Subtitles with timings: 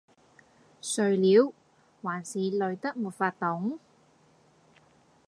[0.81, 1.53] 睡了？
[2.01, 3.77] 還是累得沒法動？